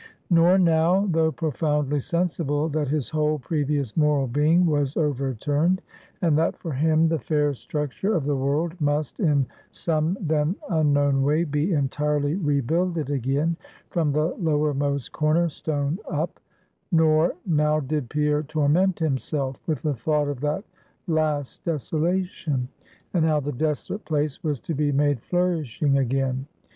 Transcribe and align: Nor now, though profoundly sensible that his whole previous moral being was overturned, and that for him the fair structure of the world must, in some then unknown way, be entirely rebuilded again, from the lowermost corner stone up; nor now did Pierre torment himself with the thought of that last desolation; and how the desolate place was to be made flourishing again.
Nor 0.31 0.57
now, 0.57 1.05
though 1.11 1.31
profoundly 1.31 1.99
sensible 1.99 2.69
that 2.69 2.87
his 2.87 3.09
whole 3.09 3.37
previous 3.37 3.95
moral 3.95 4.25
being 4.25 4.65
was 4.65 4.97
overturned, 4.97 5.79
and 6.23 6.35
that 6.39 6.57
for 6.57 6.71
him 6.71 7.07
the 7.07 7.19
fair 7.19 7.53
structure 7.53 8.15
of 8.15 8.25
the 8.25 8.35
world 8.35 8.73
must, 8.81 9.19
in 9.19 9.45
some 9.69 10.17
then 10.19 10.55
unknown 10.71 11.21
way, 11.21 11.43
be 11.43 11.73
entirely 11.73 12.33
rebuilded 12.33 13.11
again, 13.11 13.55
from 13.91 14.11
the 14.11 14.33
lowermost 14.39 15.11
corner 15.11 15.49
stone 15.49 15.99
up; 16.09 16.39
nor 16.91 17.35
now 17.45 17.79
did 17.79 18.09
Pierre 18.09 18.41
torment 18.41 18.97
himself 18.97 19.57
with 19.67 19.83
the 19.83 19.93
thought 19.93 20.27
of 20.27 20.39
that 20.41 20.63
last 21.05 21.63
desolation; 21.63 22.67
and 23.13 23.23
how 23.23 23.39
the 23.39 23.51
desolate 23.51 24.05
place 24.05 24.43
was 24.43 24.59
to 24.61 24.73
be 24.73 24.91
made 24.91 25.21
flourishing 25.21 25.99
again. 25.99 26.47